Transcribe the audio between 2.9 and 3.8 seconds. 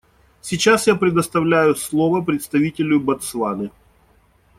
Ботсваны.